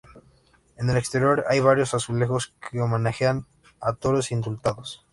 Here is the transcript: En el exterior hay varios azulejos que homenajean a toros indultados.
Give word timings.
En 0.77 0.89
el 0.89 0.97
exterior 0.97 1.45
hay 1.47 1.59
varios 1.59 1.93
azulejos 1.93 2.55
que 2.71 2.81
homenajean 2.81 3.45
a 3.79 3.93
toros 3.93 4.31
indultados. 4.31 5.05